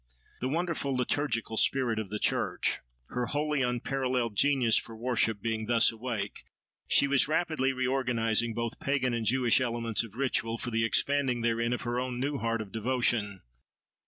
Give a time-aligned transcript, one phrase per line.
[0.39, 5.91] The wonderful liturgical spirit of the church, her wholly unparalleled genius for worship, being thus
[5.91, 6.43] awake,
[6.87, 11.41] she was rapidly re organising both pagan and Jewish elements of ritual, for the expanding
[11.41, 13.41] therein of her own new heart of devotion.